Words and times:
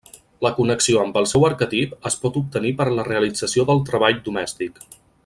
La 0.45 0.51
connexió 0.59 1.01
amb 1.01 1.19
el 1.21 1.27
seu 1.33 1.45
arquetip 1.49 2.09
es 2.11 2.17
pot 2.25 2.39
obtenir 2.43 2.71
per 2.79 2.89
la 2.95 3.05
realització 3.11 3.67
del 3.71 3.85
treball 3.91 4.19
domèstic. 4.31 4.83